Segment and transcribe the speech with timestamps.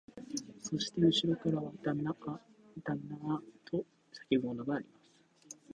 [0.63, 2.39] そしてうしろからは、旦那あ、
[2.83, 3.85] 旦那あ、と
[4.31, 5.11] 叫ぶものがあります